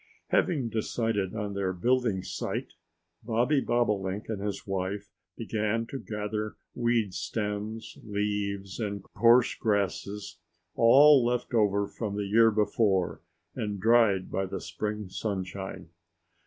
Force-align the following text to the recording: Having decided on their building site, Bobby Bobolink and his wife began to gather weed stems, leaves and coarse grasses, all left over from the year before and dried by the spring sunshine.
Having 0.29 0.69
decided 0.69 1.35
on 1.35 1.53
their 1.53 1.73
building 1.73 2.23
site, 2.23 2.73
Bobby 3.21 3.61
Bobolink 3.61 4.29
and 4.29 4.41
his 4.41 4.65
wife 4.65 5.11
began 5.37 5.85
to 5.91 5.99
gather 5.99 6.55
weed 6.73 7.13
stems, 7.13 7.99
leaves 8.03 8.79
and 8.79 9.03
coarse 9.03 9.53
grasses, 9.53 10.39
all 10.73 11.23
left 11.23 11.53
over 11.53 11.85
from 11.87 12.15
the 12.15 12.25
year 12.25 12.49
before 12.49 13.21
and 13.53 13.79
dried 13.79 14.31
by 14.31 14.47
the 14.47 14.59
spring 14.59 15.07
sunshine. 15.07 15.89